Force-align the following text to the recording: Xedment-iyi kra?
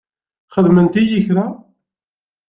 Xedment-iyi 0.53 1.19
kra? 1.27 1.45